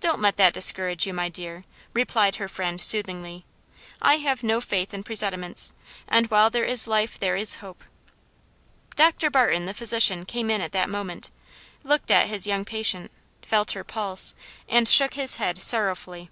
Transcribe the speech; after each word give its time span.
"Don't 0.00 0.20
let 0.20 0.38
that 0.38 0.52
discourage 0.52 1.06
you, 1.06 1.14
my 1.14 1.28
dear," 1.28 1.62
replied 1.94 2.34
her 2.34 2.48
friend 2.48 2.80
soothingly. 2.80 3.44
"I 4.02 4.16
have 4.16 4.42
no 4.42 4.60
faith 4.60 4.92
in 4.92 5.04
presentiments, 5.04 5.72
and 6.08 6.26
while 6.32 6.50
there 6.50 6.64
is 6.64 6.88
life 6.88 7.16
there 7.16 7.36
is 7.36 7.54
hope." 7.62 7.84
Dr. 8.96 9.30
Barton, 9.30 9.66
the 9.66 9.72
physician, 9.72 10.24
came 10.24 10.50
in 10.50 10.60
at 10.60 10.72
that 10.72 10.90
moment, 10.90 11.30
looked 11.84 12.10
at 12.10 12.26
his 12.26 12.48
young 12.48 12.64
patient, 12.64 13.12
felt 13.40 13.70
her 13.70 13.84
pulse, 13.84 14.34
and 14.68 14.88
shook 14.88 15.14
his 15.14 15.36
head 15.36 15.62
sorrowfully. 15.62 16.28